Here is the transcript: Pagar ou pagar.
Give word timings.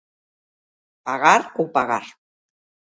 Pagar 1.09 1.41
ou 1.59 1.65
pagar. 1.77 2.05